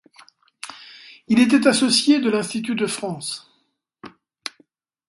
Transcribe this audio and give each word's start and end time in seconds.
Il 1.27 1.39
était 1.39 1.67
associé 1.67 2.19
de 2.19 2.31
l’Institut 2.31 2.73
de 2.73 2.87
France. 2.87 3.53